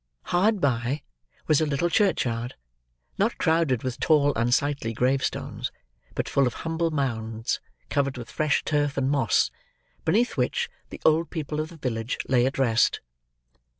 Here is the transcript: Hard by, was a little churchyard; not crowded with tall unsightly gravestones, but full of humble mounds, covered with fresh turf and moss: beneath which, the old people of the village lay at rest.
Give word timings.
Hard 0.23 0.59
by, 0.59 1.03
was 1.45 1.61
a 1.61 1.65
little 1.67 1.87
churchyard; 1.91 2.55
not 3.19 3.37
crowded 3.37 3.83
with 3.83 3.99
tall 3.99 4.33
unsightly 4.33 4.93
gravestones, 4.93 5.71
but 6.15 6.27
full 6.27 6.47
of 6.47 6.55
humble 6.65 6.89
mounds, 6.89 7.61
covered 7.91 8.17
with 8.17 8.31
fresh 8.31 8.63
turf 8.65 8.97
and 8.97 9.11
moss: 9.11 9.51
beneath 10.03 10.37
which, 10.37 10.71
the 10.89 10.99
old 11.05 11.29
people 11.29 11.59
of 11.59 11.69
the 11.69 11.77
village 11.77 12.17
lay 12.27 12.47
at 12.47 12.57
rest. 12.57 12.99